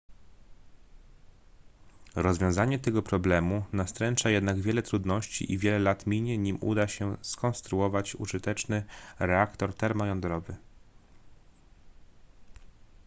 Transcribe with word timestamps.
rozwiązanie 2.15 2.79
tego 2.79 3.01
problemu 3.01 3.63
nastręcza 3.73 4.29
jednak 4.29 4.59
wiele 4.59 4.81
trudności 4.83 5.51
i 5.53 5.57
wiele 5.57 5.79
lat 5.79 6.07
minie 6.07 6.37
nim 6.37 6.57
uda 6.61 6.87
się 6.87 7.17
skonstruować 7.21 8.15
użyteczny 8.15 8.83
reaktor 9.19 9.73
termojądrowy 9.73 10.55